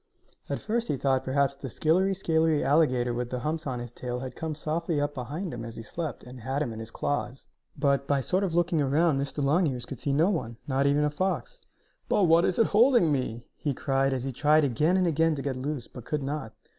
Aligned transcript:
At 0.49 0.59
first 0.59 0.87
he 0.87 0.97
thought 0.97 1.23
perhaps 1.23 1.53
the 1.53 1.69
skillery 1.69 2.15
scalery 2.15 2.63
alligator 2.63 3.13
with 3.13 3.29
the 3.29 3.41
humps 3.41 3.67
on 3.67 3.77
his 3.77 3.91
tail 3.91 4.17
had 4.21 4.35
come 4.35 4.55
softly 4.55 4.99
up 4.99 5.13
behind 5.13 5.53
him 5.53 5.63
as 5.63 5.75
he 5.75 5.83
slept 5.83 6.23
and 6.23 6.39
had 6.39 6.63
him 6.63 6.73
in 6.73 6.79
his 6.79 6.89
claws. 6.89 7.45
But, 7.77 8.07
by 8.07 8.21
sort 8.21 8.43
of 8.43 8.55
looking 8.55 8.81
around 8.81 9.19
backward, 9.19 9.43
Mr. 9.43 9.43
Longears 9.47 9.85
could 9.85 9.99
see 9.99 10.11
no 10.11 10.31
one 10.31 10.57
not 10.67 10.87
even 10.87 11.03
a 11.03 11.11
fox. 11.11 11.61
"But 12.09 12.23
what 12.23 12.45
is 12.45 12.57
it 12.57 12.65
holding 12.65 13.11
me?" 13.11 13.45
he 13.55 13.75
cried, 13.75 14.11
as 14.11 14.23
he 14.23 14.31
tried 14.31 14.63
again 14.63 14.97
and 14.97 15.05
again 15.05 15.35
to 15.35 15.43
get 15.43 15.55
loose, 15.55 15.87
but 15.87 16.03
could 16.05 16.23
not. 16.23 16.55